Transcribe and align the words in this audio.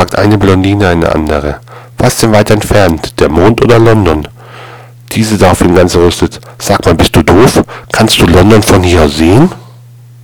fragt 0.00 0.16
eine 0.16 0.38
Blondine 0.38 0.88
eine 0.88 1.14
andere. 1.14 1.60
Was 1.98 2.16
denn 2.16 2.32
weit 2.32 2.48
entfernt, 2.48 3.20
der 3.20 3.28
Mond 3.28 3.62
oder 3.62 3.78
London? 3.78 4.26
Diese 5.12 5.36
daraufhin 5.36 5.74
ganz 5.74 5.94
rüstet. 5.94 6.40
Sag 6.58 6.86
mal, 6.86 6.94
bist 6.94 7.14
du 7.14 7.22
doof? 7.22 7.62
Kannst 7.92 8.18
du 8.18 8.24
London 8.24 8.62
von 8.62 8.82
hier 8.82 9.06
sehen? 9.10 9.50